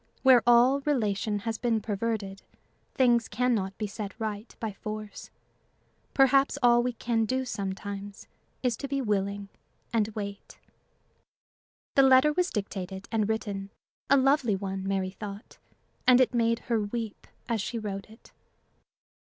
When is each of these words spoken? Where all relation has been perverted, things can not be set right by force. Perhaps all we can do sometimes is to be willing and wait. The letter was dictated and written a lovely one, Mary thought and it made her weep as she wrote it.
Where 0.23 0.41
all 0.47 0.79
relation 0.79 1.41
has 1.41 1.59
been 1.59 1.79
perverted, 1.79 2.41
things 2.95 3.27
can 3.27 3.53
not 3.53 3.77
be 3.77 3.85
set 3.85 4.19
right 4.19 4.55
by 4.59 4.73
force. 4.73 5.29
Perhaps 6.15 6.57
all 6.63 6.81
we 6.81 6.93
can 6.93 7.25
do 7.25 7.45
sometimes 7.45 8.25
is 8.63 8.75
to 8.77 8.87
be 8.87 8.99
willing 8.99 9.49
and 9.93 10.07
wait. 10.15 10.57
The 11.93 12.01
letter 12.01 12.33
was 12.33 12.49
dictated 12.49 13.07
and 13.11 13.29
written 13.29 13.69
a 14.09 14.17
lovely 14.17 14.55
one, 14.55 14.87
Mary 14.87 15.11
thought 15.11 15.59
and 16.07 16.19
it 16.19 16.33
made 16.33 16.57
her 16.61 16.79
weep 16.81 17.27
as 17.47 17.61
she 17.61 17.77
wrote 17.77 18.09
it. 18.09 18.31